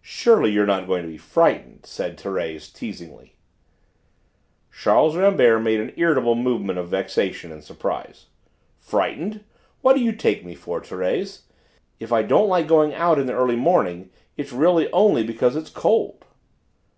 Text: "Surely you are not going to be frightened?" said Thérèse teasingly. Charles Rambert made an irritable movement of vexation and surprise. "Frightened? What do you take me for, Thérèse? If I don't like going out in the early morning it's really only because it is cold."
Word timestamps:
"Surely 0.00 0.50
you 0.50 0.62
are 0.62 0.66
not 0.66 0.86
going 0.86 1.02
to 1.02 1.08
be 1.10 1.18
frightened?" 1.18 1.84
said 1.84 2.16
Thérèse 2.16 2.72
teasingly. 2.72 3.36
Charles 4.72 5.16
Rambert 5.16 5.60
made 5.60 5.80
an 5.80 5.92
irritable 5.98 6.34
movement 6.34 6.78
of 6.78 6.88
vexation 6.88 7.52
and 7.52 7.62
surprise. 7.62 8.28
"Frightened? 8.78 9.44
What 9.82 9.96
do 9.96 10.00
you 10.00 10.12
take 10.12 10.46
me 10.46 10.54
for, 10.54 10.80
Thérèse? 10.80 11.42
If 11.98 12.10
I 12.10 12.22
don't 12.22 12.48
like 12.48 12.68
going 12.68 12.94
out 12.94 13.18
in 13.18 13.26
the 13.26 13.34
early 13.34 13.54
morning 13.56 14.08
it's 14.34 14.50
really 14.50 14.90
only 14.92 15.22
because 15.22 15.56
it 15.56 15.64
is 15.64 15.68
cold." 15.68 16.24